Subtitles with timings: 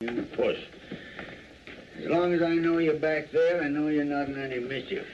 [0.00, 0.56] You puss.
[1.98, 5.04] As long as I know you're back there, I know you're not in any mischief.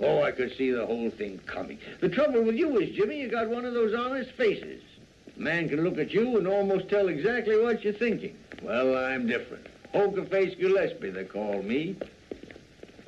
[0.00, 1.78] Oh, I could see the whole thing coming.
[2.00, 4.82] The trouble with you is, Jimmy, you got one of those honest faces.
[5.34, 8.36] A man can look at you and almost tell exactly what you're thinking.
[8.62, 9.66] Well, I'm different.
[9.94, 11.96] Poker face Gillespie, they call me.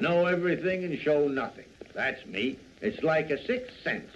[0.00, 1.66] Know everything and show nothing.
[1.92, 2.56] That's me.
[2.80, 4.10] It's like a sixth sense.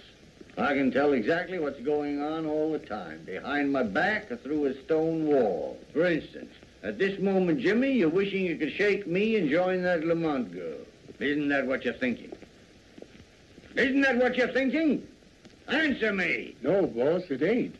[0.57, 4.65] I can tell exactly what's going on all the time, behind my back or through
[4.65, 5.77] a stone wall.
[5.93, 10.03] For instance, at this moment, Jimmy, you're wishing you could shake me and join that
[10.03, 10.79] Lamont girl.
[11.19, 12.31] Isn't that what you're thinking?
[13.75, 15.05] Isn't that what you're thinking?
[15.67, 16.55] Answer me.
[16.63, 17.75] No, boss, it ain't.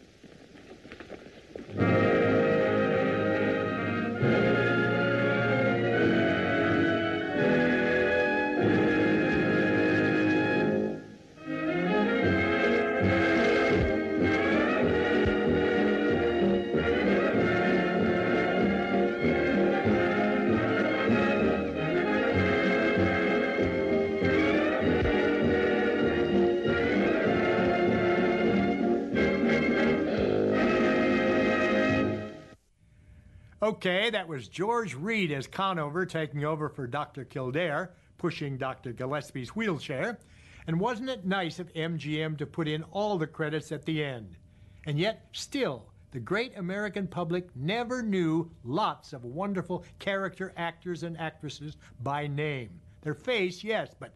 [33.65, 37.25] Okay, that was George Reed as Conover taking over for Dr.
[37.25, 38.93] Kildare, pushing Dr.
[38.93, 40.19] Gillespie's wheelchair.
[40.67, 44.37] And wasn't it nice of MGM to put in all the credits at the end?
[44.85, 51.19] And yet, still, the great American public never knew lots of wonderful character actors and
[51.19, 52.69] actresses by name.
[53.01, 54.13] Their face, yes, but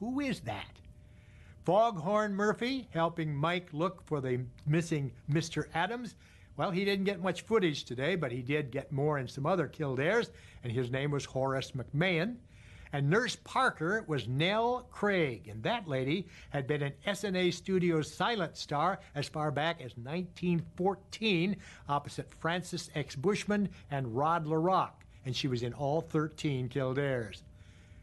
[0.00, 0.72] who is that?
[1.66, 5.66] Foghorn Murphy helping Mike look for the missing Mr.
[5.74, 6.14] Adams
[6.56, 9.68] well, he didn't get much footage today, but he did get more in some other
[9.68, 10.30] Kildares,
[10.64, 12.36] and his name was Horace McMahon.
[12.92, 18.56] And Nurse Parker was Nell Craig, and that lady had been an Essanay Studios silent
[18.56, 21.56] star as far back as 1914
[21.88, 23.16] opposite Francis X.
[23.16, 27.42] Bushman and Rod La Rocque, and she was in all 13 Kildares.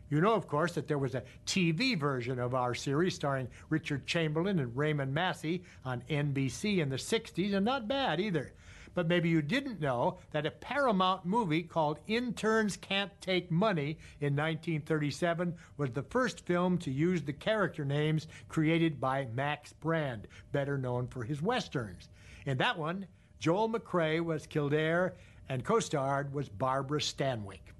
[0.09, 4.05] You know, of course, that there was a TV version of our series starring Richard
[4.05, 8.53] Chamberlain and Raymond Massey on NBC in the 60s, and not bad either.
[8.93, 14.35] But maybe you didn't know that a Paramount movie called Interns Can't Take Money in
[14.35, 20.77] 1937 was the first film to use the character names created by Max Brand, better
[20.77, 22.09] known for his westerns.
[22.45, 23.07] In that one,
[23.39, 25.15] Joel McCrea was Kildare
[25.49, 27.73] and co-starred was Barbara Stanwyck.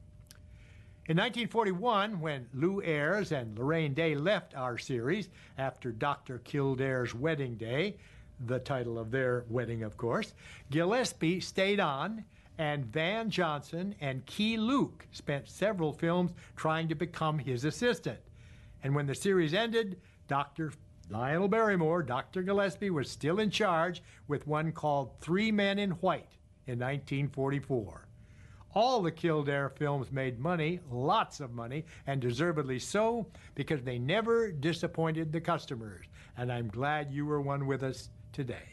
[1.06, 5.28] In 1941, when Lew Ayres and Laraine Day left our series
[5.58, 6.40] after Dr.
[6.46, 7.98] Kildare's Wedding Day,
[8.46, 10.34] the title of their wedding, of course,
[10.72, 12.24] Gillespie stayed on,
[12.58, 18.20] and Van Johnson and Keye Luke spent several films trying to become his assistant.
[18.82, 20.00] And when the series ended,
[20.30, 20.72] Dr.
[21.10, 22.44] Lionel Barrymore, Dr.
[22.44, 28.08] Gillespie, was still in charge with one called Three Men in White in 1944.
[28.76, 34.52] All the Kildare films made money, lots of money, and deservedly so, because they never
[34.52, 36.06] disappointed the customers.
[36.38, 38.73] And I'm glad you were one with us today.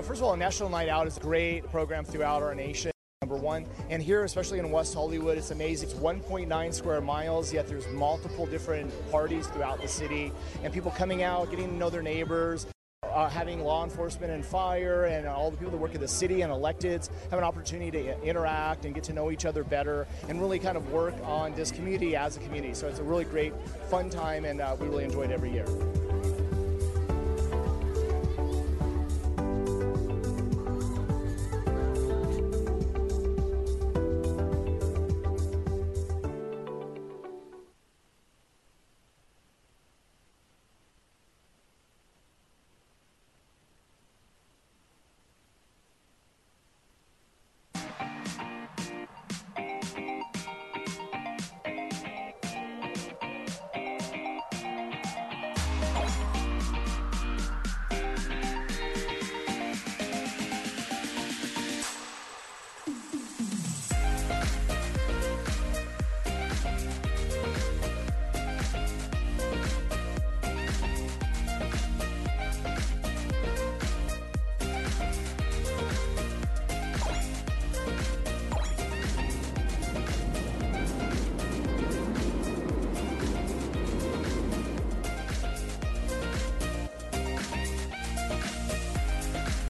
[0.00, 2.90] Well, first of all, National Night Out is a great program throughout our nation.
[3.20, 5.90] Number one, and here, especially in West Hollywood, it's amazing.
[5.90, 10.32] It's 1.9 square miles, yet there's multiple different parties throughout the city,
[10.64, 12.66] and people coming out, getting to know their neighbors.
[13.02, 16.42] Uh, having law enforcement and fire and all the people that work in the city
[16.42, 20.40] and electeds have an opportunity to interact and get to know each other better and
[20.40, 22.72] really kind of work on this community as a community.
[22.72, 23.52] So it's a really great,
[23.90, 25.66] fun time, and uh, we really enjoy it every year.